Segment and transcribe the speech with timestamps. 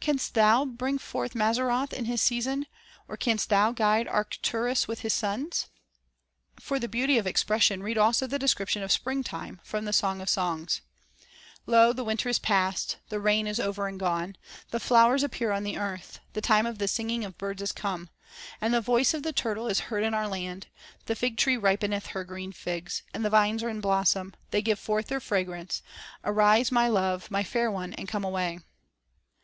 [0.00, 2.66] Canst thou bring forth Mazzaroth in his season?
[3.06, 5.68] Or canst thou guide Arcturus with his sons?"'
[6.58, 9.60] For beauty of expression read also the description From "Song of Songs ''of spring time,
[9.62, 10.80] from the "Song of Songs":
[11.72, 14.34] —"Lo, the winter is past, The rain is over and gone;
[14.72, 18.08] The flowers appear on the earth; The time of the singing of birds is come,
[18.60, 20.66] And the voice of the turtle is heard in our land;
[21.04, 24.80] The fig tree ripeneth her green figs, And the vines are in blossom, They give
[24.80, 25.80] forth their fragrance.
[26.24, 28.58] Arise, my love, my fair one, and come away."